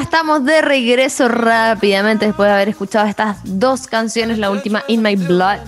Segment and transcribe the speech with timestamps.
[0.00, 5.16] estamos de regreso rápidamente después de haber escuchado estas dos canciones, la última In My
[5.16, 5.60] Blood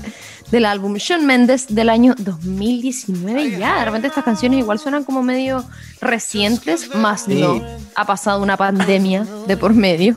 [0.50, 3.80] del álbum Sean Mendes del año 2019 ya.
[3.80, 5.64] De repente estas canciones igual suenan como medio
[6.00, 7.60] recientes, más no.
[7.94, 10.16] Ha pasado una pandemia de por medio.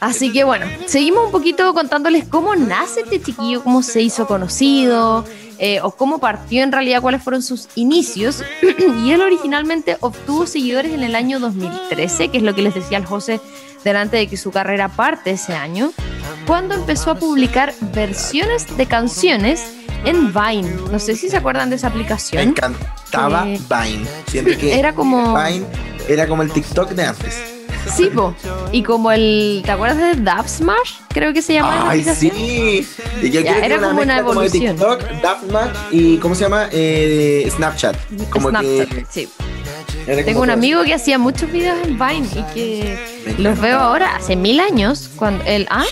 [0.00, 5.24] Así que bueno, seguimos un poquito contándoles cómo nace este chiquillo, cómo se hizo conocido,
[5.58, 8.42] eh, o cómo partió en realidad, cuáles fueron sus inicios.
[9.04, 12.98] y él originalmente obtuvo seguidores en el año 2013, que es lo que les decía
[12.98, 13.40] al José
[13.84, 15.92] delante de que su carrera parte ese año,
[16.46, 19.62] cuando empezó a publicar versiones de canciones
[20.04, 20.70] en Vine.
[20.90, 22.44] No sé si se acuerdan de esa aplicación.
[22.44, 24.56] Me encantaba eh, Vine.
[24.56, 25.66] que era como Vine
[26.08, 27.57] era como el TikTok de antes.
[27.94, 28.34] Sí, po.
[28.72, 29.62] Y como el.
[29.64, 30.92] ¿Te acuerdas de Dub Smash?
[31.08, 31.90] Creo que se llama.
[31.90, 32.86] Ay, sí.
[33.22, 34.76] Y yo ya, era como una evolución.
[34.76, 36.16] Como de TikTok, Dub Smash y.
[36.18, 36.68] ¿Cómo se llama?
[36.72, 37.96] Eh, Snapchat.
[38.30, 39.28] Como Snapchat, que, sí.
[40.06, 44.36] Tengo un amigo que hacía muchos videos en Vine y que los veo ahora hace
[44.36, 45.10] mil años.
[45.16, 45.66] Cuando el.
[45.70, 45.84] ¿Ah?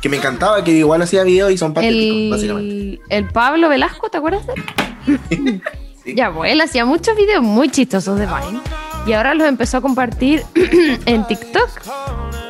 [0.00, 3.00] Que me encantaba, que igual hacía videos y son patéticos, el, básicamente.
[3.08, 5.60] El Pablo Velasco, ¿te acuerdas de
[6.14, 8.60] Ya, pues él hacía muchos videos muy chistosos de Vine
[9.06, 10.42] y ahora los empezó a compartir
[11.06, 11.68] en TikTok.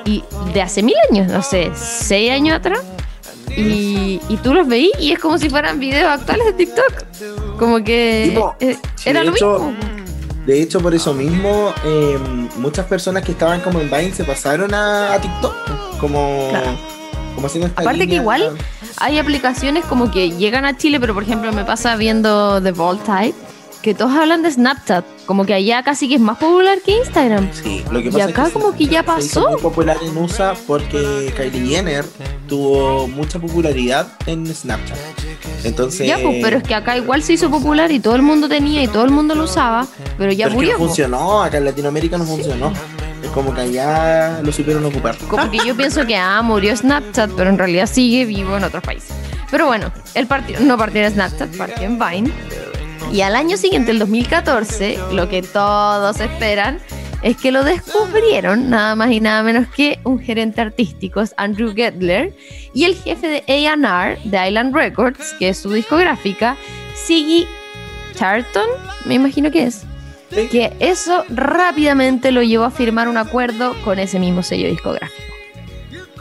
[0.05, 2.81] Y de hace mil años, no sé, seis años atrás.
[3.57, 7.59] Y, y tú los veí y es como si fueran videos actuales de TikTok.
[7.59, 9.75] Como que eh, era lo mismo.
[10.47, 14.75] De hecho, por eso mismo, em, muchas personas que estaban como en Vine se pasaron
[14.75, 15.55] a, TikTok.
[15.99, 16.51] Como,
[17.35, 18.55] como haciendo esta Aparte que igual
[18.99, 23.03] hay aplicaciones como que llegan a Chile, pero por ejemplo me pasa viendo The Vault
[23.05, 23.44] Type
[23.85, 27.51] que todos hablan de Snapchat, como que allá casi que es más popular que Instagram.
[27.53, 29.51] Sí, lo que pasa y acá como que ya pasó.
[29.51, 32.07] muy popular en USA porque Kylie Jenner
[32.49, 34.97] tuvo mucha popularidad en Snapchat.
[35.65, 36.07] Entonces.
[36.07, 38.83] Ya, pues, pero es que acá igual se hizo popular y todo el mundo tenía
[38.83, 40.73] y todo el mundo lo usaba, pero ya pero murió.
[40.73, 42.73] no funcionó, acá en Latinoamérica no funcionó.
[43.23, 45.15] Es como que allá lo supieron ocupar.
[45.29, 48.83] Como que yo pienso que ah, murió Snapchat, pero en realidad sigue vivo en otros
[48.83, 49.15] países.
[49.51, 52.33] Pero bueno, el partido no partió en Snapchat, partió en Vine.
[53.13, 56.81] Y al año siguiente, el 2014, lo que todos esperan
[57.23, 62.37] es que lo descubrieron nada más y nada menos que un gerente artístico, Andrew Gedler,
[62.75, 66.57] y el jefe de AR de Island Records, que es su discográfica,
[66.95, 67.47] Siggy
[68.15, 68.69] Charlton,
[69.07, 69.83] me imagino que es.
[70.51, 75.34] Que eso rápidamente lo llevó a firmar un acuerdo con ese mismo sello discográfico.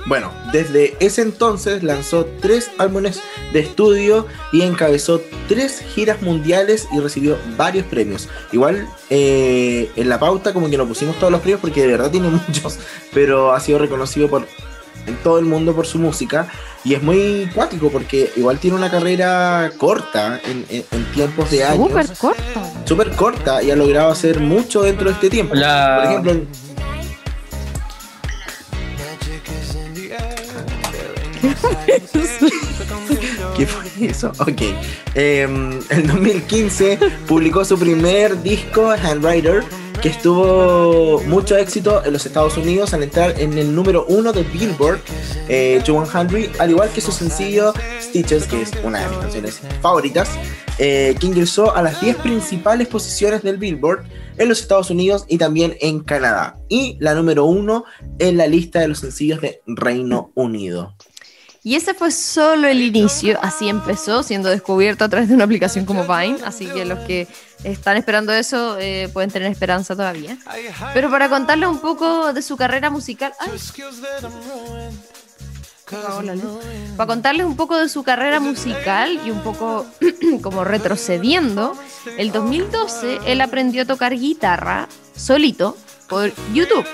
[0.05, 3.21] Bueno, desde ese entonces lanzó tres álbumes
[3.53, 8.27] de estudio y encabezó tres giras mundiales y recibió varios premios.
[8.51, 12.11] Igual eh, en la pauta como que no pusimos todos los premios porque de verdad
[12.11, 12.79] tiene muchos,
[13.13, 14.45] pero ha sido reconocido por
[15.05, 16.47] en todo el mundo por su música
[16.85, 20.83] y es muy cuático porque igual tiene una carrera corta en,
[21.13, 21.87] tiempos de años.
[21.87, 22.71] Súper corta.
[22.85, 25.53] Súper corta y ha logrado hacer mucho dentro de este tiempo.
[25.53, 26.33] Por ejemplo,
[33.57, 34.31] ¿Qué fue eso?
[34.39, 34.61] Ok.
[35.15, 39.65] en em, 2015 publicó su primer disco, Handwriter,
[40.01, 44.43] que estuvo mucho éxito en los Estados Unidos al entrar en el número uno de
[44.43, 44.99] Billboard
[45.49, 50.29] eh, 200, al igual que su sencillo Stitches, que es una de mis canciones favoritas,
[50.77, 54.05] eh, que ingresó a las 10 principales posiciones del Billboard
[54.37, 57.85] en los Estados Unidos y también en Canadá, y la número uno
[58.19, 60.95] en la lista de los sencillos de Reino Unido.
[61.65, 65.85] Y ese fue solo el inicio, así empezó, siendo descubierto a través de una aplicación
[65.85, 67.25] como Vine, así que los que
[67.63, 70.37] están esperando eso eh, pueden tener esperanza todavía.
[70.93, 73.31] Pero para contarles un poco de su carrera musical...
[76.97, 79.85] Para contarles un poco de su carrera musical y un poco
[80.41, 81.77] como retrocediendo,
[82.17, 85.77] el 2012 él aprendió a tocar guitarra solito
[86.09, 86.85] por YouTube.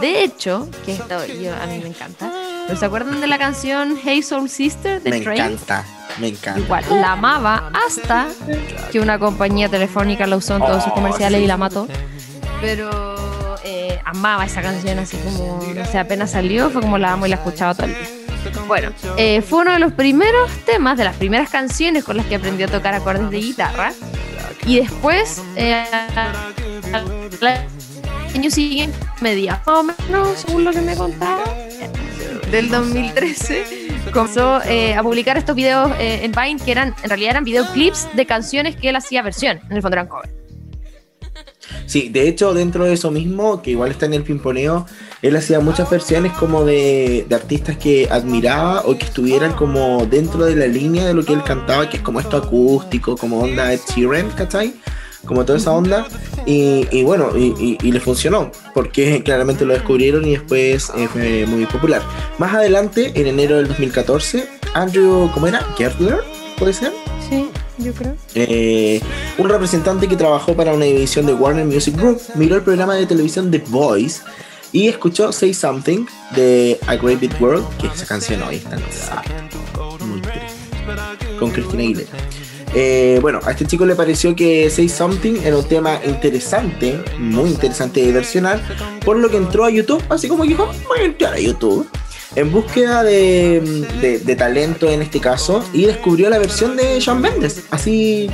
[0.00, 2.30] De hecho, que esto a mí me encanta,
[2.78, 5.84] ¿Se acuerdan de la canción Hey Soul Sister de Me encanta,
[6.18, 6.60] me encanta.
[6.60, 8.26] Igual, la amaba hasta
[8.90, 11.86] que una compañía telefónica la usó en todos sus oh, comerciales y la mató.
[12.60, 17.26] Pero eh, amaba esa canción así como, no sé, apenas salió, fue como la amo
[17.26, 18.08] y la escuchaba todo el día.
[18.66, 22.34] Bueno, eh, fue uno de los primeros temas, de las primeras canciones con las que
[22.36, 23.92] aprendió a tocar acordes de guitarra.
[24.66, 25.84] Y después, eh,
[28.34, 31.44] el año siguiente, media más o menos, según lo que me contaba,
[32.50, 37.30] del 2013 comenzó eh, a publicar estos videos eh, en Vine que eran, en realidad
[37.30, 40.30] eran videoclips de canciones que él hacía versión, en el fondo eran cover.
[41.86, 44.86] Sí, de hecho, dentro de eso mismo, que igual está en el pimponeo,
[45.22, 50.44] él hacía muchas versiones como de, de, artistas que admiraba o que estuvieran como dentro
[50.44, 53.72] de la línea de lo que él cantaba, que es como esto acústico, como onda
[53.72, 54.74] Ed Sheeran, ¿cachai?
[55.24, 56.06] Como toda esa onda.
[56.46, 61.08] Y, y bueno, y, y- y le funcionó, porque claramente lo descubrieron y después eh,
[61.10, 62.02] fue muy popular.
[62.38, 65.60] Más adelante, en enero del 2014, Andrew, ¿cómo era?
[65.78, 66.18] Gertler,
[66.58, 66.92] ¿puede ser?
[67.30, 67.48] Sí,
[67.78, 68.14] yo creo.
[68.34, 69.00] Eh,
[69.38, 73.06] un representante que trabajó para una división de Warner Music Group miró el programa de
[73.06, 74.20] televisión The Voice
[74.72, 76.04] y escuchó Say Something
[76.34, 82.10] de A Great Big World, que esa canción hoy está muy triste, con Christina Aguilera.
[82.74, 87.50] Eh, bueno, a este chico le pareció que Say Something era un tema interesante, muy
[87.50, 88.60] interesante de versionar,
[89.04, 91.88] por lo que entró a YouTube, así como dijo, voy a entrar a YouTube,
[92.34, 97.62] en búsqueda de, de- talento en este caso, y descubrió la versión de Shawn Mendes,
[97.70, 98.28] así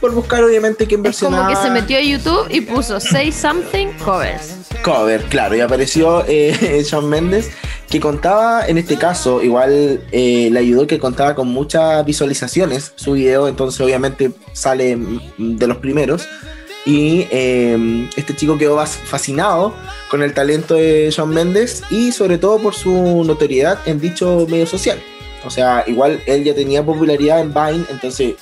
[0.00, 3.30] por buscar obviamente quién Es como versionaba que se metió a YouTube y puso Say
[3.30, 4.56] Something Covers.
[4.82, 7.50] cover, claro, y apareció eh, Shawn Mendes,
[7.88, 13.12] que contaba, en este caso, igual eh, le ayudó que contaba con muchas visualizaciones su
[13.12, 14.98] video, entonces obviamente sale
[15.36, 16.26] de los primeros.
[16.86, 19.74] Y eh, este chico quedó fascinado
[20.10, 24.66] con el talento de Shawn Mendes y sobre todo por su notoriedad en dicho medio
[24.66, 24.98] social.
[25.44, 28.34] O sea, igual él ya tenía popularidad en Vine, entonces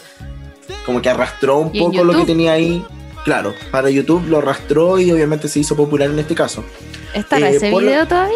[0.88, 2.82] como que arrastró un ¿Y en poco lo que tenía ahí.
[3.23, 6.64] Claro, para YouTube lo arrastró y obviamente se hizo popular en este caso.
[7.12, 8.35] ¿Estará Eh, ese lo- video todavía?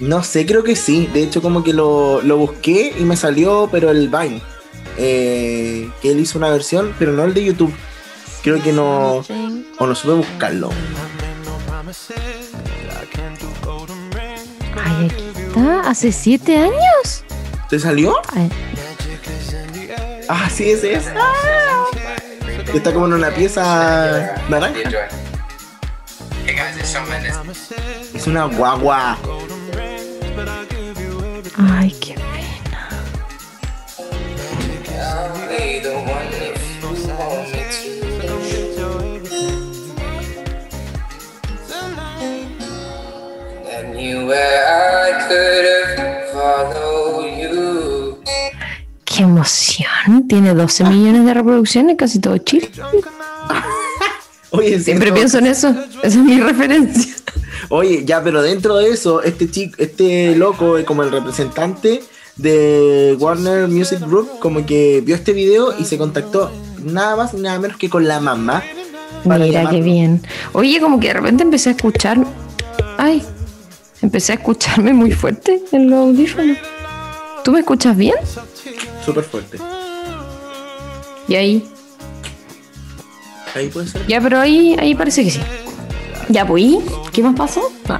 [0.00, 1.08] No sé, creo que sí.
[1.14, 4.42] De hecho, como que lo, lo busqué y me salió, pero el Vine.
[4.98, 7.72] eh, que él hizo una versión, pero no el de YouTube.
[8.42, 9.24] Creo que no.
[9.78, 10.68] O no supe buscarlo.
[14.84, 15.80] Ay, aquí está.
[15.88, 17.24] ¿Hace siete años?
[17.70, 18.14] ¿Te salió?
[18.34, 18.50] Ay,
[20.30, 21.04] Ah, sí, ese es.
[22.70, 24.78] Que está como en una pieza naranja.
[26.44, 27.34] Hey guys, it's Shawn Mendes.
[28.14, 29.16] Es una guagua.
[31.56, 32.88] ay, qué pena.
[43.96, 46.87] You where I could have followed.
[49.18, 50.28] Qué emoción.
[50.28, 52.70] Tiene 12 millones de reproducciones, casi todo Chile.
[54.50, 55.74] Oye, Siempre pienso en eso.
[56.04, 57.16] Esa es mi referencia.
[57.68, 62.00] Oye, ya, pero dentro de eso, este chico, este loco, como el representante
[62.36, 66.52] de Warner Music Group, como que vio este video y se contactó
[66.84, 68.62] nada más y nada menos que con la mamá.
[69.24, 70.22] Mira qué bien.
[70.52, 72.24] Oye, como que de repente empecé a escuchar.
[72.96, 73.24] Ay,
[74.00, 76.56] empecé a escucharme muy fuerte en los audífonos.
[77.42, 78.14] ¿Tú me escuchas bien?
[79.08, 79.58] Súper fuerte.
[81.28, 81.66] Y ahí.
[83.54, 84.06] Ahí puede ser.
[84.06, 85.40] Ya, pero ahí, ahí parece que sí.
[86.28, 86.62] Ya, pues.
[87.10, 87.72] ¿qué más pasó?
[87.88, 87.98] Ah,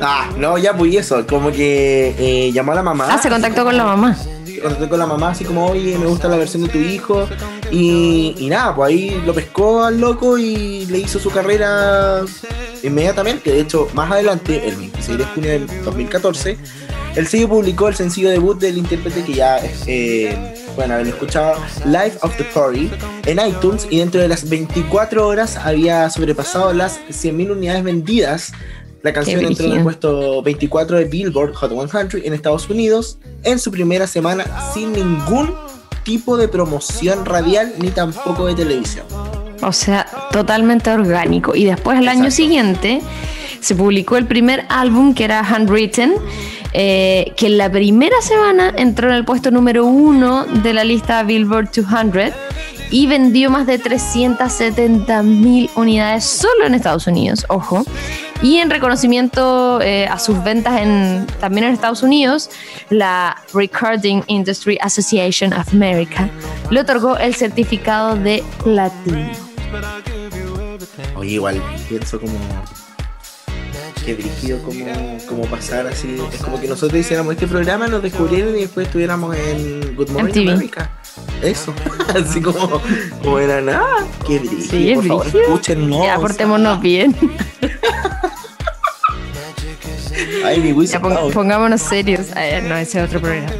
[0.00, 3.06] Ah, no, ya pues eso, como que eh, llamó a la mamá.
[3.10, 4.16] Ah, se contactó con la mamá.
[4.46, 7.28] se contactó con la mamá así como, oye, me gusta la versión de tu hijo.
[7.70, 12.22] Y, y nada, pues ahí lo pescó al loco y le hizo su carrera
[12.82, 13.52] inmediatamente.
[13.52, 16.56] De hecho, más adelante, el 26 de junio del 2014,
[17.16, 21.54] el sello publicó el sencillo debut del intérprete que ya eh, pueden haber escuchado,
[21.86, 22.90] Life of the Party,
[23.24, 28.52] en iTunes y dentro de las 24 horas había sobrepasado las 100.000 unidades vendidas.
[29.02, 33.58] La canción entró en el puesto 24 de Billboard Hot 100 en Estados Unidos en
[33.58, 35.54] su primera semana sin ningún
[36.02, 39.06] tipo de promoción radial ni tampoco de televisión.
[39.62, 41.56] O sea, totalmente orgánico.
[41.56, 43.00] Y después, al año siguiente,
[43.60, 46.14] se publicó el primer álbum que era Handwritten,
[46.78, 51.22] eh, que en la primera semana entró en el puesto número uno de la lista
[51.22, 52.34] Billboard 200
[52.90, 57.82] y vendió más de 370 mil unidades solo en Estados Unidos, ojo.
[58.42, 62.50] Y en reconocimiento eh, a sus ventas en, también en Estados Unidos,
[62.90, 66.28] la Recording Industry Association of America
[66.68, 69.30] le otorgó el certificado de platino.
[71.14, 72.38] Oye, igual pienso como.
[74.06, 74.86] Qué brígido como,
[75.26, 76.16] como pasar así.
[76.32, 80.30] Es como que nosotros hiciéramos este programa, nos descubrieron y después estuviéramos en Good Morning
[80.30, 80.52] MTV.
[80.52, 80.90] America.
[81.42, 81.74] Eso.
[82.14, 82.80] así como,
[83.20, 84.06] como era nada.
[84.24, 84.70] Qué brígido.
[84.70, 85.42] Sí, por favor, brígido.
[85.42, 86.06] escúchennos.
[86.06, 87.16] Ya, portémonos bien.
[90.44, 90.86] Ay, mi
[91.32, 92.28] pongámonos serios.
[92.36, 93.50] Ay, no, ese es otro programa.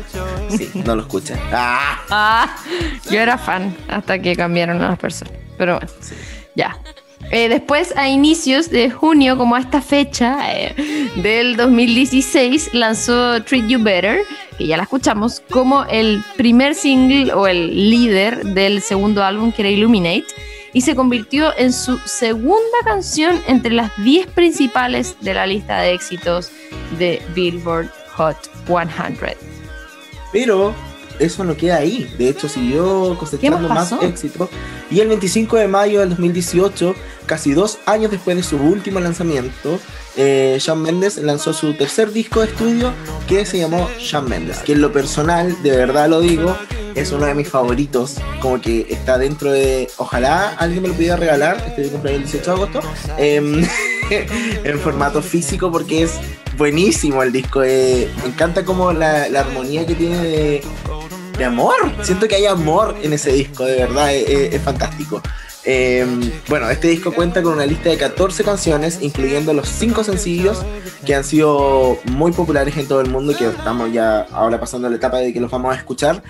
[0.49, 1.41] Sí, no lo escuchan.
[1.53, 2.57] Ah, Ah,
[3.11, 5.35] yo era fan hasta que cambiaron a las personas.
[5.59, 5.89] Pero bueno,
[6.55, 6.79] ya.
[7.31, 10.75] Eh, después, a inicios de junio, como a esta fecha eh,
[11.17, 14.21] del 2016, lanzó Treat You Better,
[14.57, 19.63] que ya la escuchamos, como el primer single o el líder del segundo álbum, que
[19.63, 20.27] era Illuminate,
[20.73, 25.95] y se convirtió en su segunda canción entre las 10 principales de la lista de
[25.95, 26.51] éxitos
[26.99, 29.37] de Billboard Hot 100.
[30.33, 30.75] pero
[31.19, 32.13] eso no queda ahí.
[32.19, 34.49] De hecho, siguió cosechando ¿Qué más éxito.
[34.91, 36.95] Y el 25 de mayo del 2018,
[37.27, 39.79] casi dos años después de su último lanzamiento,
[40.17, 42.93] eh, Shawn Mendes lanzó su tercer disco de estudio
[43.29, 44.59] que se llamó Shawn Mendes.
[44.59, 46.57] Que en lo personal, de verdad lo digo,
[46.95, 48.17] es uno de mis favoritos.
[48.41, 49.89] Como que está dentro de.
[49.97, 51.63] Ojalá alguien me lo pudiera regalar.
[51.67, 52.81] Estoy de cumpleaños el 18 de agosto.
[53.19, 53.67] em,
[54.65, 56.13] en formato físico porque es
[56.57, 57.63] buenísimo el disco.
[57.63, 60.63] eh, me encanta como la, la armonía que tiene de,
[61.37, 61.75] de amor.
[62.03, 65.23] Siento que hay amor en ese disco, de verdad, es, fantástico.
[65.65, 66.07] Eh,
[66.49, 70.65] bueno, este disco cuenta con una lista de 14 canciones, incluyendo los 5 sencillos
[71.05, 74.89] que han sido muy populares en todo el mundo y que estamos ya ahora pasando
[74.89, 76.23] la etapa de que los vamos a escuchar.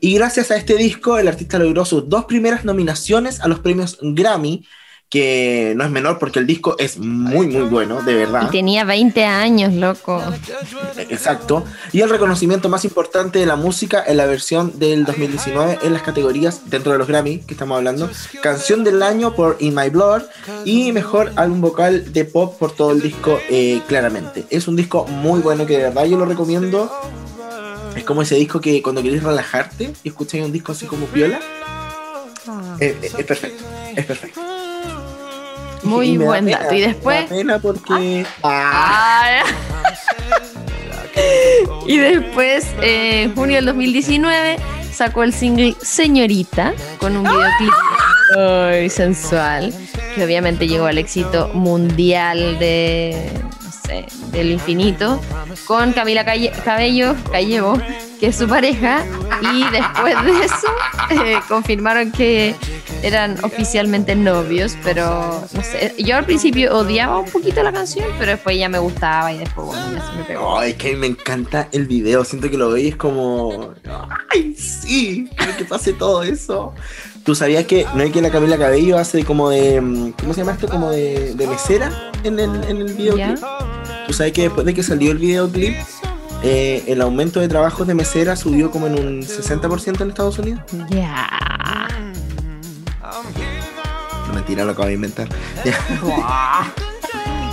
[0.00, 3.98] Y gracias a este disco, el artista logró sus dos primeras nominaciones a los premios
[4.02, 4.66] Grammy,
[5.12, 8.46] que no es menor porque el disco es muy, muy bueno, de verdad.
[8.48, 10.22] Y tenía 20 años, loco.
[10.96, 11.66] Exacto.
[11.92, 16.00] Y el reconocimiento más importante de la música en la versión del 2019 en las
[16.00, 18.08] categorías dentro de los Grammy que estamos hablando.
[18.42, 20.22] Canción del año por In My Blood
[20.64, 24.46] y mejor álbum vocal de pop por todo el disco eh, claramente.
[24.48, 26.90] Es un disco muy bueno que de verdad yo lo recomiendo.
[27.94, 31.38] Es como ese disco que cuando querés relajarte y escucháis un disco así como piola,
[32.80, 33.62] eh, eh, es perfecto.
[33.94, 34.51] Es perfecto.
[35.82, 36.74] Muy Y da buen pena, dato.
[36.74, 37.16] Y después.
[37.16, 38.26] Me da pena porque...
[38.42, 39.42] Ah.
[41.86, 44.56] Y después, eh, en junio del 2019,
[44.92, 47.72] sacó el single Señorita con un videoclip
[48.36, 49.74] muy sensual,
[50.14, 53.30] que obviamente llegó al éxito mundial de,
[53.86, 55.20] sé, del infinito,
[55.66, 57.78] con Camila Calle- Cabello, Callevo,
[58.20, 59.04] que es su pareja,
[59.52, 60.68] y después de eso
[61.10, 62.54] eh, confirmaron que
[63.02, 68.32] eran oficialmente novios, pero no sé, yo al principio odiaba un poquito la canción, pero
[68.32, 70.58] después ya me gustaba y después bueno, ya se me pegó.
[70.58, 72.24] Ay, que me encanta el video.
[72.24, 73.70] Siento que lo veis como.
[74.30, 75.28] ¡Ay, sí!
[75.58, 76.74] Que pase todo eso.
[77.24, 79.80] ¿Tú sabías que no es que la Camila Cabello hace como de.
[79.80, 80.68] mm, ¿Cómo se llama esto?
[80.68, 83.38] Como de, de mesera en el, en el videoclip.
[84.12, 85.74] ¿Tú sabes que después de que salió el videoclip,
[86.42, 90.60] eh, el aumento de trabajos de mesera subió como en un 60% en Estados Unidos?
[90.90, 91.88] Ya.
[94.28, 95.28] No, mentira, lo acabo de inventar.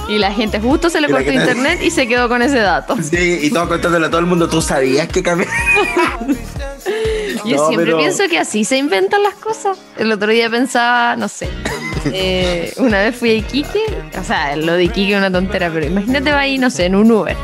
[0.09, 2.97] Y la gente justo se le cortó internet y se quedó con ese dato.
[3.01, 4.49] Sí, y todo contándole a todo el mundo.
[4.49, 5.51] ¿Tú sabías que Camila.?
[7.45, 9.77] Yo No, siempre pero- pienso que así se inventan las cosas.
[9.97, 11.47] El otro día pensaba, no sé,
[12.06, 13.84] eh, una vez fui a Iquique,
[14.20, 16.96] o sea, lo de Iquique es una tontera, pero imagínate va ahí, no sé, en
[16.96, 17.38] un Uber.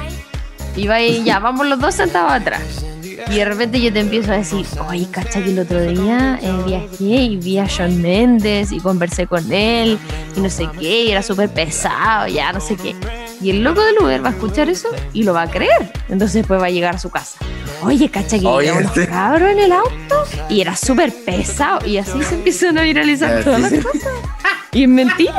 [0.76, 2.86] Y va ahí, ya, vamos los dos sentados atrás.
[3.30, 6.52] Y de repente yo te empiezo a decir, oye, cacha que el otro día eh,
[6.66, 9.98] viajé y vi a Shawn Mendes y conversé con él
[10.36, 12.96] y no sé qué, y era súper pesado, ya no sé qué.
[13.42, 15.92] Y el loco del Uber va a escuchar eso y lo va a creer.
[16.10, 17.38] Entonces después va a llegar a su casa.
[17.84, 21.86] Oye, cacha que Oye, unos este- cabros en el auto y era súper pesado.
[21.86, 24.12] Y así se empiezan a viralizar todas las cosas.
[24.72, 25.36] Y es mentira.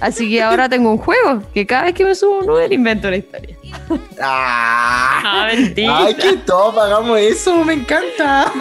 [0.00, 2.72] Así que ahora tengo un juego que cada vez que me subo a un Uber
[2.72, 3.56] invento una historia.
[4.20, 5.48] ¡Ah!
[5.54, 5.98] mentira.
[5.98, 6.78] ¡Ay, qué top!
[6.78, 8.52] Hagamos eso, me encanta.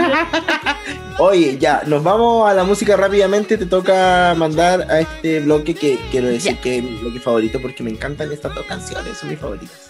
[1.20, 3.58] Oye, ya, nos vamos a la música rápidamente.
[3.58, 7.84] Te toca mandar a este bloque que quiero decir que es mi bloque favorito porque
[7.84, 9.90] me encantan estas dos canciones, son mis favoritas.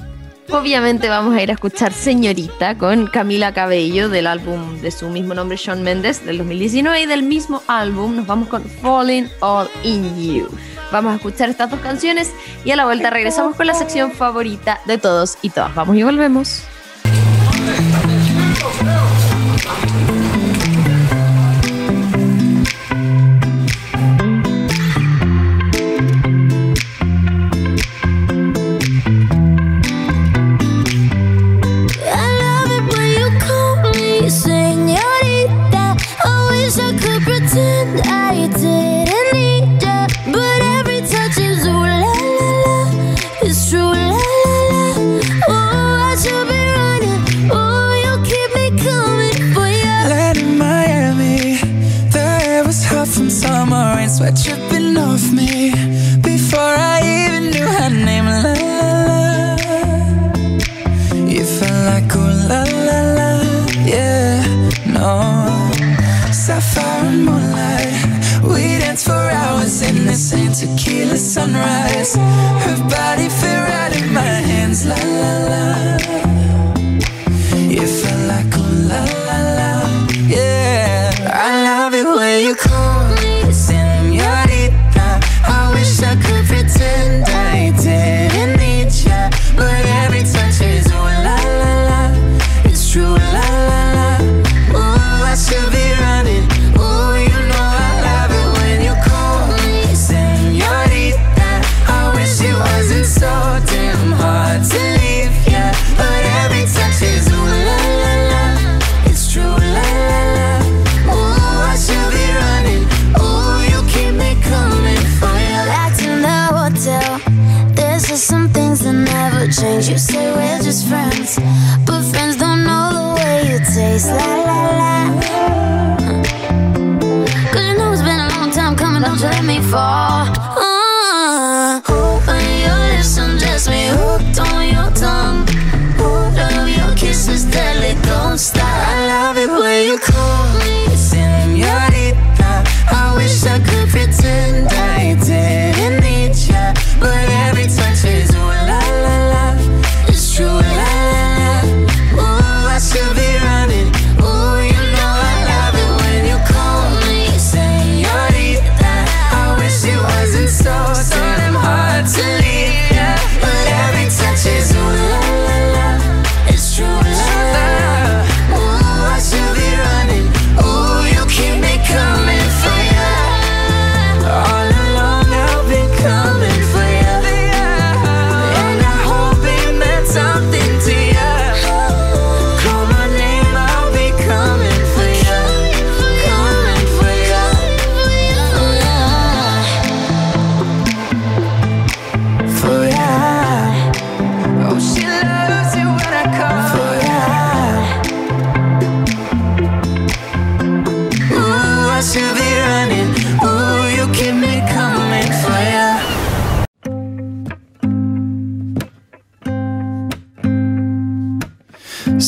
[0.50, 5.34] Obviamente vamos a ir a escuchar Señorita con Camila Cabello del álbum de su mismo
[5.34, 10.22] nombre, Shawn Mendes, del 2019 y del mismo álbum nos vamos con Falling All In
[10.22, 10.50] You.
[10.92, 12.32] Vamos a escuchar estas dos canciones
[12.66, 15.74] y a la vuelta regresamos con la sección favorita de todos y todas.
[15.74, 16.64] Vamos y volvemos.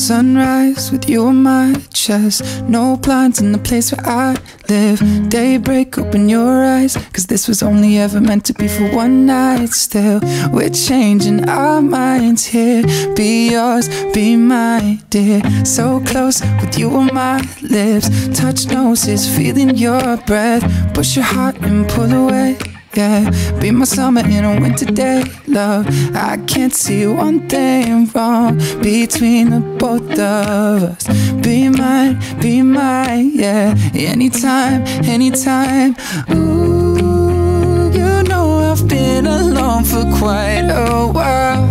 [0.03, 2.61] Sunrise with you on my chest.
[2.63, 4.35] No blinds in the place where I
[4.67, 4.99] live.
[5.29, 6.97] Daybreak, open your eyes.
[7.13, 9.69] Cause this was only ever meant to be for one night.
[9.69, 10.19] Still,
[10.51, 12.83] we're changing our minds here.
[13.15, 15.41] Be yours, be my dear.
[15.63, 18.09] So close with you on my lips.
[18.37, 20.65] Touch noses, feeling your breath.
[20.93, 22.57] Push your heart and pull away.
[22.95, 25.87] Yeah, be my summer in a winter day, love.
[26.15, 31.07] I can't see one thing wrong between the both of us.
[31.41, 33.73] Be mine, be mine, yeah.
[33.95, 35.95] Anytime, anytime.
[36.29, 41.65] Ooh, you know I've been alone for quite a while,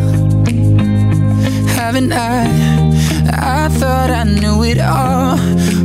[1.76, 2.48] haven't I?
[3.30, 5.37] I thought I knew it all.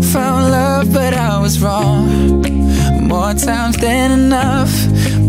[0.02, 2.41] Found love, but I was wrong
[3.18, 4.72] more times than enough.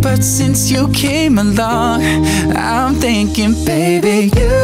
[0.03, 2.03] But since you came along,
[2.55, 4.59] I'm thinking, baby, you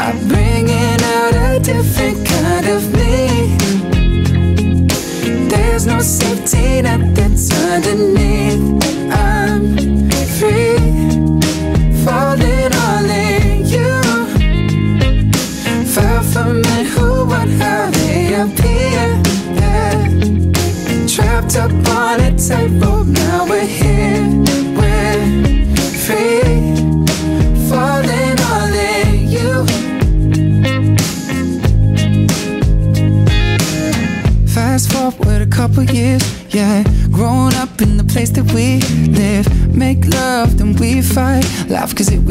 [0.00, 3.26] are bringing out a different kind of me.
[5.50, 8.17] There's no safety net that's underneath.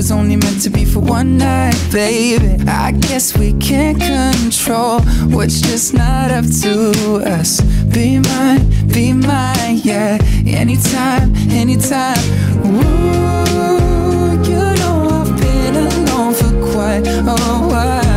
[0.08, 2.64] Was only meant to be for one night, baby.
[2.66, 5.02] I guess we can't control
[5.36, 7.60] what's just not up to us.
[7.94, 10.18] Be mine, be mine, yeah.
[10.46, 12.24] Anytime, anytime.
[12.66, 17.36] Ooh, you know I've been alone for quite a
[17.72, 18.08] while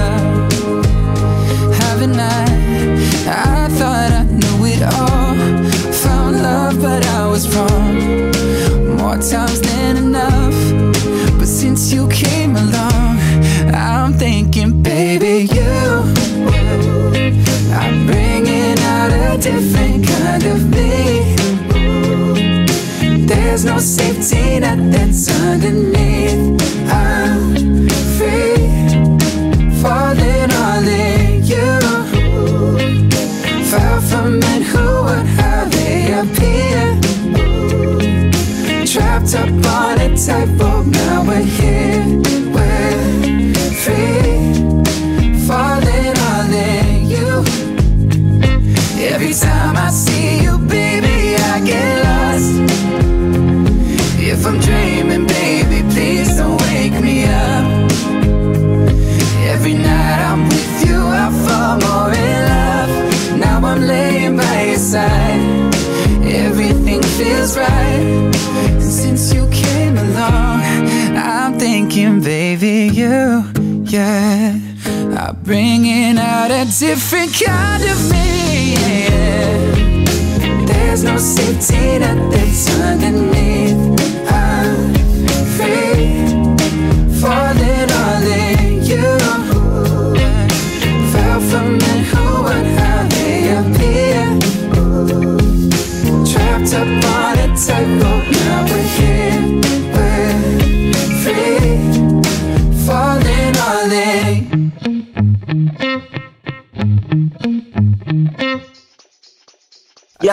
[1.83, 2.44] haven't I?
[3.26, 5.10] I thought I knew it all.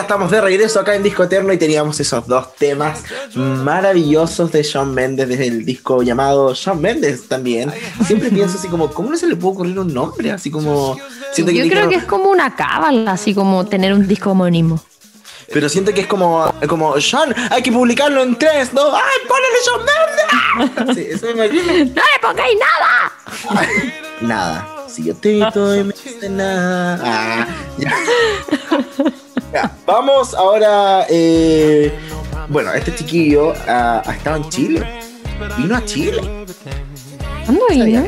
[0.08, 4.94] Estamos de regreso acá en Disco Eterno y teníamos esos dos temas maravillosos de Shawn
[4.94, 7.70] Mendes desde el disco llamado Shawn Mendes también.
[8.06, 10.30] Siempre pienso así como, ¿cómo no se le puede ocurrir un nombre?
[10.30, 10.96] Así como...
[11.34, 14.82] Siento Yo creo que es como una cábala, así como tener un disco homónimo.
[15.52, 18.84] Pero siento que es como, como Sean, hay que publicarlo en tres, ¿no?
[18.86, 20.96] ¡Ay, ponele Shawn Mendes!
[21.04, 21.64] Sí, eso me imagino.
[21.94, 23.66] ¡No le pongáis nada!
[24.22, 24.68] Nada.
[24.88, 26.98] Si yo te doy, me dice nada.
[27.04, 27.92] Ah, ya.
[29.52, 31.06] Ya, Vamos ahora.
[31.08, 31.92] eh,
[32.48, 35.00] bueno, este chiquillo ah, ha estado en Chile.
[35.58, 36.20] Vino a Chile.
[37.44, 38.06] ¿Cuándo vino?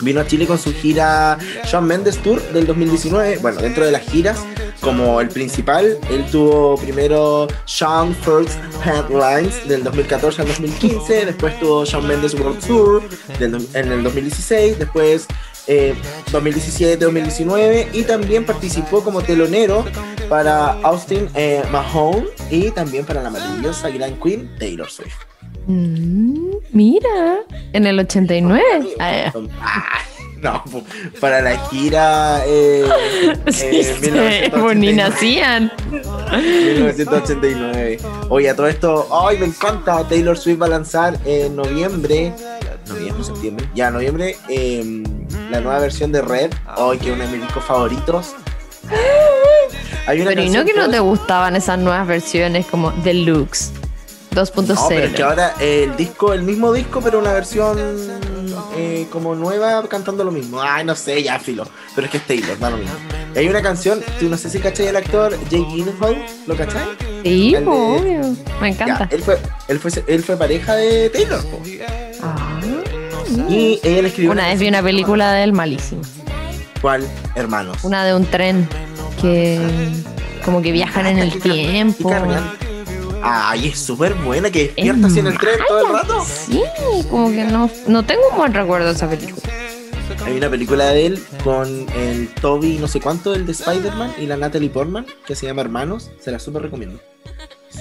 [0.00, 3.38] Vino a Chile con su gira Shawn Mendes Tour del 2019.
[3.38, 4.38] Bueno, dentro de las giras,
[4.80, 11.26] como el principal, él tuvo primero Shawn First Headlines del 2014 al 2015.
[11.26, 13.02] Después tuvo Shawn Mendes World Tour
[13.38, 14.78] del en el 2016.
[14.78, 15.26] Después
[15.70, 15.94] eh,
[16.32, 17.88] 2017-2019.
[17.92, 19.84] Y también participó como telonero
[20.28, 25.14] para Austin eh, Mahone y también para la maravillosa Grand Queen Taylor Swift.
[25.66, 27.38] Mm, mira,
[27.72, 28.96] en el 89.
[28.98, 29.32] Ah,
[30.40, 30.64] no,
[31.20, 32.84] para la gira eh,
[33.48, 34.10] sí, eh, sí,
[34.50, 34.94] pues ni 1989.
[34.94, 35.72] nacían.
[35.90, 37.98] 1989.
[38.28, 40.06] Oye, a todo esto, ay, me encanta.
[40.08, 42.32] Taylor Swift va a lanzar en noviembre,
[42.88, 45.02] noviembre, septiembre, ya noviembre, em,
[45.50, 46.52] la nueva versión de Red.
[46.66, 48.34] Ay, que es uno de mis discos favoritos.
[50.06, 53.70] Hay una Pero y no que no te gustaban esas nuevas versiones como Deluxe
[54.34, 54.66] 2.0.
[54.74, 57.76] No, pero es que ahora eh, el disco, el mismo disco, pero una versión
[58.76, 60.60] eh, como nueva cantando lo mismo.
[60.62, 61.66] Ay, no sé, ya filo.
[61.94, 62.94] Pero es que es Taylor, da lo mismo.
[63.34, 66.82] Y hay una canción, tú no sé si cachai al actor Jake Gyllenhaal, ¿lo cachai?
[67.22, 68.20] Sí, el de- obvio.
[68.60, 69.08] Me Ya, encanta.
[69.10, 71.40] él fue, él fue, él fue pareja de Taylor.
[71.44, 71.60] po.
[73.48, 76.02] Y ella le escribió una vez vi una película de él malísima.
[76.80, 77.06] ¿Cuál?
[77.34, 77.84] Hermanos.
[77.84, 78.68] Una de un tren
[79.20, 79.60] que
[80.44, 82.12] como que viajan en el tiempo.
[83.22, 86.24] Ay, es súper buena que despierta así en el tren todo el rato.
[86.24, 86.62] Sí,
[87.10, 89.42] como que no, no tengo un buen recuerdo de esa película.
[90.24, 94.26] Hay una película de él con el Toby, no sé cuánto, el de Spider-Man y
[94.26, 96.10] la Natalie Portman, que se llama Hermanos.
[96.20, 96.98] Se la súper recomiendo.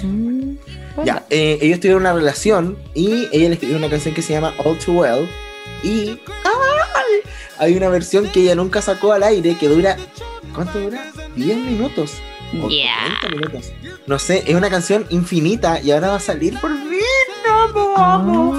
[0.03, 0.55] Mm,
[0.95, 1.05] bueno.
[1.05, 4.53] Ya, eh, ellos tuvieron una relación y ella le escribió una canción que se llama
[4.63, 5.29] All Too Well.
[5.83, 6.09] Y
[6.43, 7.21] ¡ay!
[7.57, 9.97] hay una versión que ella nunca sacó al aire que dura.
[10.53, 11.11] ¿Cuánto dura?
[11.35, 12.13] 10 minutos.
[12.61, 13.17] O Yeah.
[13.29, 13.71] 30 minutos.
[14.07, 16.99] No sé, es una canción infinita y ahora va a salir por fin.
[17.45, 18.55] No, lo amo.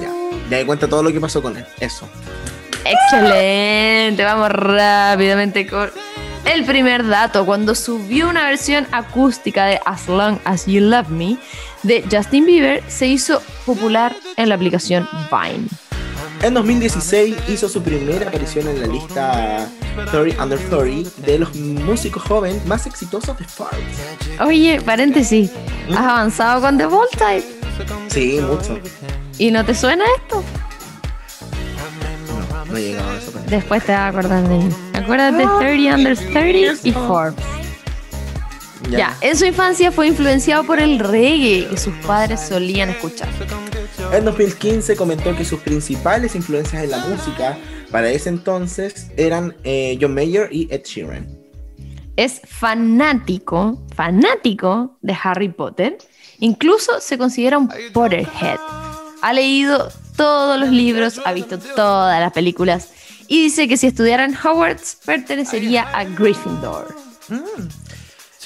[0.00, 0.10] Ya,
[0.50, 1.64] ya me cuenta todo lo que pasó con él.
[1.80, 2.08] Eso.
[2.84, 5.90] Excelente, vamos rápidamente con
[6.46, 7.44] el primer dato.
[7.44, 11.36] Cuando subió una versión acústica de As Long As You Love Me
[11.82, 15.68] de Justin Bieber, se hizo popular en la aplicación Vine.
[16.42, 19.68] En 2016 hizo su primera aparición en la lista
[20.10, 24.40] 30 Under 30 de los músicos jóvenes más exitosos de Forbes.
[24.40, 25.50] Oye, paréntesis,
[25.90, 27.44] ¿has avanzado con The Voltaire?
[28.08, 28.78] Sí, mucho.
[29.38, 30.42] ¿Y no te suena esto?
[32.28, 33.32] No, no he llegado a eso.
[33.48, 34.85] Después te vas a acordar de mí.
[34.96, 37.44] Acuérdate de 30 Under 30 y Forbes.
[38.90, 43.28] Ya, en su infancia fue influenciado por el reggae que sus padres solían escuchar.
[44.12, 47.58] En 2015 comentó que sus principales influencias en la música
[47.90, 51.26] para ese entonces eran eh, John Mayer y Ed Sheeran.
[52.16, 55.98] Es fanático, fanático de Harry Potter.
[56.38, 58.58] Incluso se considera un Potterhead.
[59.22, 62.90] Ha leído todos los libros, ha visto todas las películas
[63.28, 66.94] y dice que si estudiara en Hogwarts pertenecería a Gryffindor.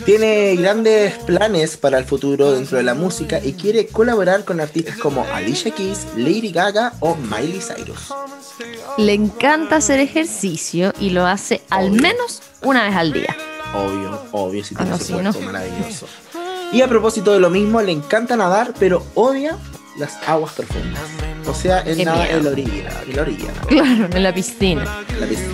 [0.04, 4.96] Tiene grandes planes para el futuro dentro de la música y quiere colaborar con artistas
[4.96, 8.08] como Alicia Keys, Lady Gaga o Miley Cyrus.
[8.96, 13.36] Le encanta hacer ejercicio y lo hace al menos una vez al día.
[13.74, 16.06] Obvio, obvio, si tiene sí, cuerpo maravilloso.
[16.72, 19.58] Y a propósito de lo mismo, le encanta nadar, pero odia
[19.98, 21.02] las aguas profundas.
[21.46, 22.38] O sea, nada miedo.
[22.38, 23.66] en la orilla, en la orilla, ¿no?
[23.68, 24.85] Claro, en la piscina.
[25.18, 25.53] la piscina.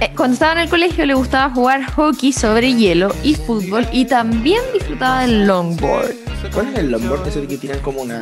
[0.00, 4.04] Eh, Cuando estaba en el colegio le gustaba jugar hockey sobre hielo y fútbol y
[4.04, 6.14] también disfrutaba del longboard.
[6.52, 7.26] ¿Cuál es el longboard?
[7.28, 8.20] Es el que tiran como una...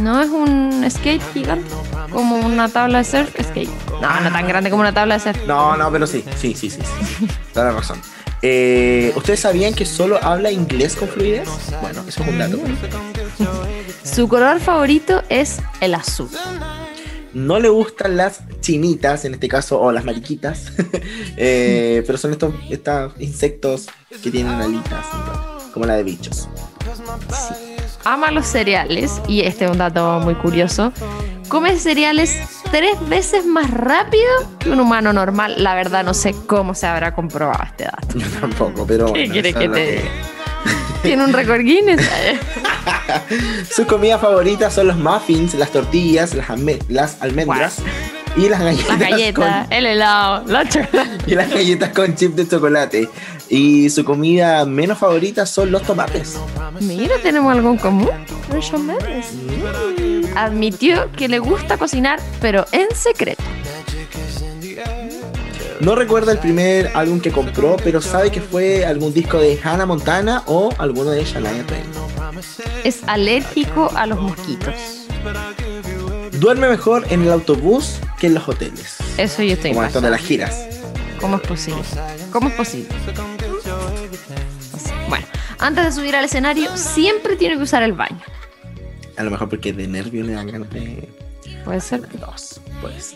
[0.00, 1.68] ¿No es un skate gigante?
[2.10, 3.68] Como una tabla de surf skate.
[4.00, 5.46] No, no tan grande como una tabla de surf.
[5.46, 6.80] No, no, pero sí, sí, sí, sí.
[6.80, 7.26] sí.
[7.52, 8.00] Toda la razón.
[8.42, 11.48] Eh, ¿Ustedes sabían que solo habla inglés con fluidez?
[11.80, 12.58] Bueno, eso es un dato.
[14.14, 16.28] Su color favorito es el azul.
[17.32, 20.70] No le gustan las chinitas, en este caso, o las mariquitas,
[21.36, 23.88] eh, pero son estos, estos insectos
[24.22, 25.04] que tienen alitas,
[25.72, 26.48] como la de bichos.
[28.04, 30.92] Ama los cereales y este es un dato muy curioso.
[31.48, 32.38] Come cereales
[32.70, 35.56] tres veces más rápido que un humano normal.
[35.58, 38.16] La verdad, no sé cómo se habrá comprobado este dato.
[38.16, 39.06] Yo tampoco, pero.
[39.06, 40.10] ¿Qué bueno, quieres que te diga?
[41.02, 42.08] Tiene un récord Guinness.
[43.70, 47.76] Sus comidas favoritas son los muffins, las tortillas, las, alme- las almendras
[48.36, 48.88] y las galletas.
[48.98, 50.64] Las galletas, con- el helado, la
[51.26, 53.08] y las galletas con chip de chocolate.
[53.48, 56.36] Y su comida menos favorita son los tomates.
[56.80, 58.10] Mira, tenemos algo en común.
[58.50, 59.26] Mendes.
[59.34, 60.36] Mm.
[60.36, 63.42] Admitió que le gusta cocinar, pero en secreto.
[65.80, 69.86] No recuerda el primer álbum que compró, pero sabe que fue algún disco de Hannah
[69.86, 71.84] Montana o alguno de Shania Twain.
[72.84, 74.74] Es alérgico a los mosquitos.
[76.32, 78.96] Duerme mejor en el autobús que en los hoteles.
[79.16, 80.66] Eso yo estoy Como estos de las giras.
[81.20, 81.82] ¿Cómo es posible?
[82.30, 82.88] ¿Cómo es posible?
[85.08, 85.26] Bueno,
[85.58, 88.20] antes de subir al escenario, siempre tiene que usar el baño.
[89.16, 91.08] A lo mejor porque de nervio le dan ganas de
[91.64, 92.02] Puede ser.
[92.18, 92.60] dos.
[92.80, 93.14] Pues.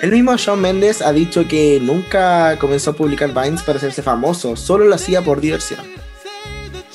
[0.00, 4.56] El mismo Shawn Mendes ha dicho que nunca comenzó a publicar Vines para hacerse famoso,
[4.56, 5.80] solo lo hacía por diversión.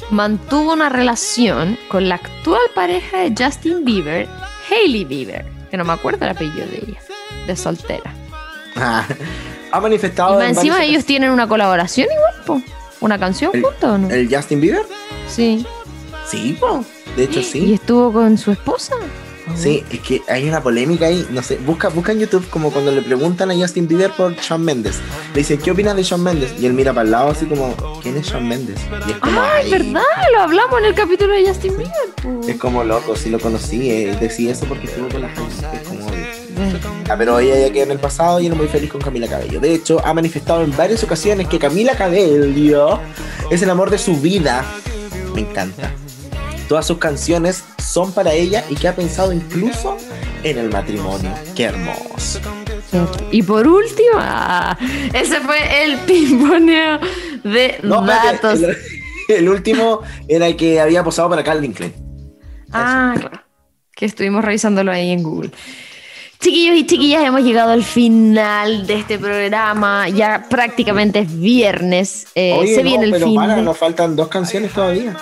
[0.09, 4.27] Mantuvo una relación con la actual pareja de Justin Bieber,
[4.69, 6.99] Hailey Bieber, que no me acuerdo el apellido de ella,
[7.45, 8.13] de soltera.
[8.75, 9.05] Ah,
[9.71, 10.41] ha Y manifestado.
[10.41, 12.61] en encima ellos tienen una colaboración igual, po.
[12.99, 14.09] ¿Una canción juntos o no?
[14.09, 14.85] ¿El Justin Bieber?
[15.29, 15.65] Sí.
[16.27, 16.83] Sí, po.
[17.15, 17.73] de hecho ¿Y sí.
[17.73, 18.95] estuvo con su esposa?
[19.55, 22.91] Sí, es que hay una polémica ahí, no sé, busca, busca en YouTube como cuando
[22.91, 24.97] le preguntan a Justin Bieber por Shawn Mendes.
[25.33, 26.53] Le dicen, ¿qué opinas de Shawn Mendes?
[26.59, 28.79] Y él mira para el lado así como, ¿quién es Shawn Mendes?
[29.07, 29.71] Y es como, Ay, "Ay".
[29.71, 30.01] ¿verdad?
[30.33, 31.91] Lo hablamos en el capítulo de Justin Bieber.
[32.21, 32.41] po.
[32.47, 35.65] Es como loco, si lo conocí, eh, decía eso porque estuvo con la gente.
[35.81, 36.07] Es como,
[37.09, 39.59] Ah, pero ella ya quedó en el pasado y era muy feliz con Camila Cabello.
[39.59, 42.99] De hecho, ha manifestado en varias ocasiones que Camila Cabello
[43.51, 44.65] es el amor de su vida.
[45.33, 45.91] Me encanta.
[46.67, 49.97] Todas sus canciones son para ella y que ha pensado incluso
[50.43, 51.31] en el matrimonio.
[51.55, 52.39] Qué hermoso.
[53.31, 54.77] Y por último, ah,
[55.13, 56.99] ese fue el pimponeo
[57.43, 58.61] de No, datos.
[58.61, 58.77] el,
[59.29, 61.93] el último era el que había posado para Calvin Klein.
[62.71, 63.41] Ah, claro.
[63.95, 65.51] Que estuvimos revisándolo ahí en Google.
[66.39, 70.07] Chiquillos y chiquillas, hemos llegado al final de este programa.
[70.09, 72.27] Ya prácticamente es viernes.
[72.35, 73.35] Eh, Oye, se no, viene el pero fin.
[73.37, 75.17] para, de- nos faltan dos canciones todavía.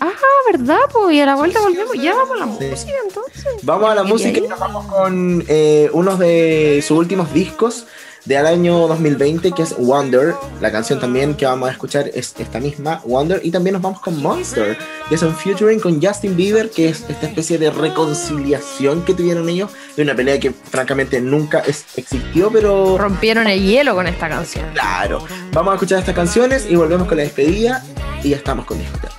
[0.00, 0.12] Ah,
[0.52, 0.78] ¿verdad?
[0.92, 1.94] Pues y a la vuelta volvemos.
[1.94, 2.64] Ya vamos a la Sí.
[2.70, 3.46] música entonces.
[3.62, 7.86] Vamos a la ¿Y música y nos vamos con eh, uno de sus últimos discos
[8.24, 10.34] del año 2020, que es Wonder.
[10.60, 13.40] La canción también que vamos a escuchar es esta misma, Wonder.
[13.42, 14.76] Y también nos vamos con Monster,
[15.08, 19.48] que es un featuring con Justin Bieber, que es esta especie de reconciliación que tuvieron
[19.48, 24.28] ellos de una pelea que francamente nunca es- existió, pero Rompieron el hielo con esta
[24.28, 24.66] canción.
[24.74, 25.24] claro.
[25.52, 27.82] Vamos a escuchar estas canciones y volvemos con la despedida
[28.22, 29.14] y ya estamos con discoteca.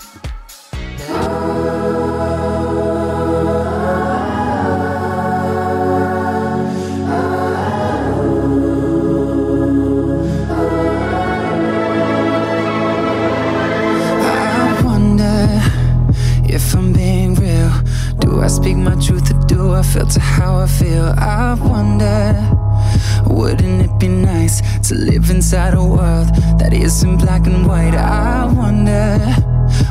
[24.90, 27.94] To live inside a world that isn't black and white?
[27.94, 29.20] I wonder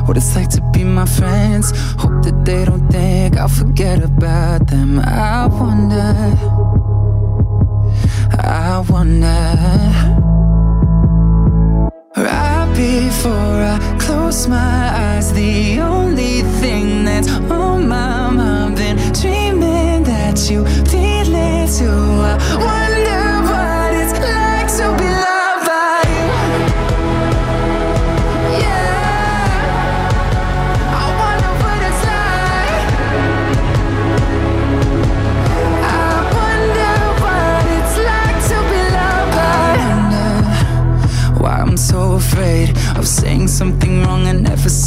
[0.07, 1.71] what it's like to be my friends.
[2.03, 4.99] Hope that they don't think I'll forget about them.
[4.99, 6.15] I wonder,
[8.41, 9.47] I wonder.
[12.17, 20.03] Right before I close my eyes, the only thing that's on my mind been dreaming
[20.03, 21.87] that you feel it too.
[22.67, 22.88] I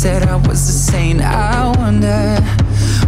[0.02, 1.22] said I was a saint.
[1.22, 2.42] I wonder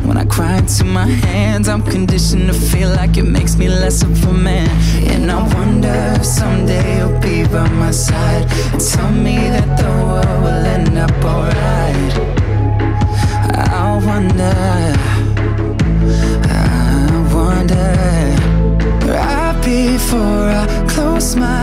[0.05, 4.03] when I cry into my hands, I'm conditioned to feel like it makes me less
[4.03, 4.69] of a man.
[5.11, 9.89] And I wonder if someday you'll be by my side and tell me that the
[10.07, 12.13] world will end up alright.
[13.57, 14.55] I wonder,
[16.47, 16.63] I
[17.33, 17.89] wonder.
[19.11, 21.62] Right before I close my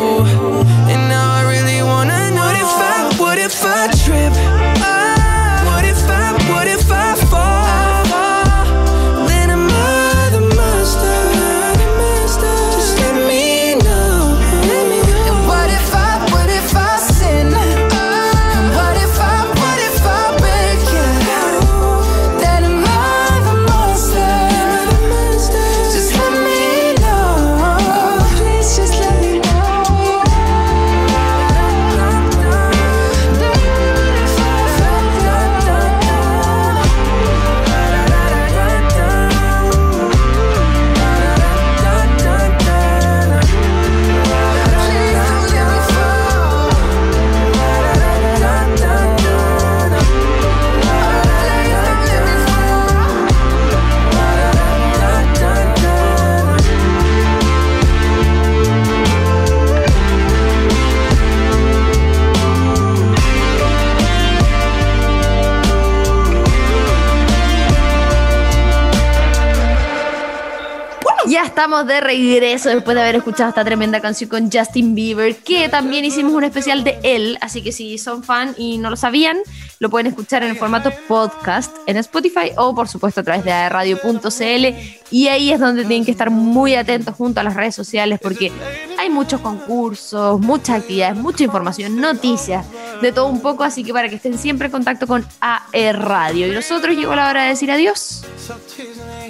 [71.71, 76.33] De regreso después de haber escuchado esta tremenda canción con Justin Bieber, que también hicimos
[76.33, 79.37] un especial de él, así que si son fan y no lo sabían,
[79.79, 83.69] lo pueden escuchar en el formato podcast en Spotify o por supuesto a través de
[83.69, 84.65] radio.cl
[85.11, 88.51] y ahí es donde tienen que estar muy atentos junto a las redes sociales porque
[88.99, 92.65] hay muchos concursos, muchas actividades, mucha información, noticias,
[93.01, 96.47] de todo un poco, así que para que estén siempre en contacto con AE Radio.
[96.47, 98.23] Y nosotros llegó la hora de decir adiós.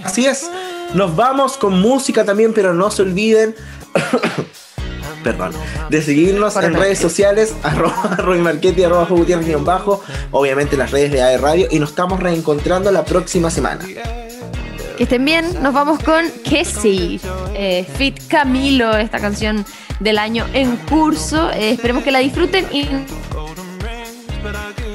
[0.04, 0.50] Así es.
[0.94, 3.56] Nos vamos con música también, pero no se olviden.
[5.24, 5.54] Perdón,
[5.90, 11.22] de seguirnos en redes sociales, arroba Roy Marchetti, arroba Gutiérrez, bajo, obviamente las redes de
[11.22, 13.86] AE Radio, y nos estamos reencontrando la próxima semana.
[13.86, 16.26] Que estén bien, nos vamos con
[16.66, 17.22] sí,
[17.54, 19.64] eh, Fit Camilo, esta canción
[20.00, 21.52] del año en curso.
[21.52, 22.88] Eh, esperemos que la disfruten y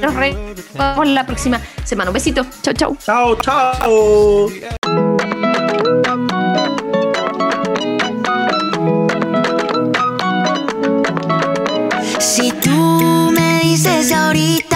[0.02, 2.10] nos vemos la próxima semana.
[2.10, 2.96] Un besito, chau, chau.
[3.04, 5.05] Chao, chao.
[12.18, 14.75] Si tú me dices ahorita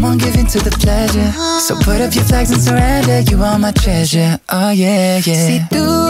[0.00, 1.30] Come on, give in to the pleasure.
[1.60, 3.20] So put up your flags and surrender.
[3.30, 4.40] You are my treasure.
[4.48, 5.46] Oh, yeah, yeah.
[5.46, 6.09] Si tú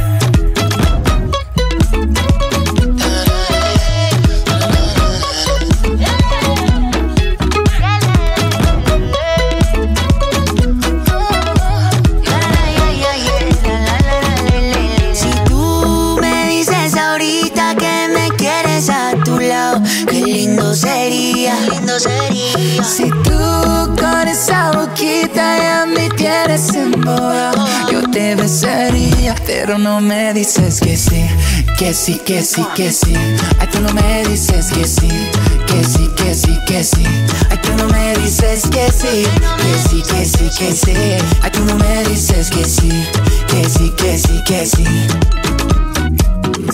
[29.63, 31.23] Pero no me dices que sí
[31.77, 33.13] Que sí, que sí, que sí
[33.59, 35.07] Ay, tú no me dices que sí
[35.67, 37.05] Que sí, que sí, que sí
[37.47, 39.23] Ay, tú no me dices que sí
[39.57, 40.93] Que sí, que sí, que sí
[41.43, 42.89] Ay, tú no me dices que sí
[43.47, 44.83] Que sí, que sí, que sí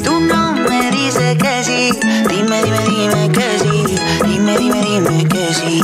[0.06, 1.90] Tú no me dices que sí,
[2.30, 5.82] dime, dime, dime que sí, dime, dime, dime que sí.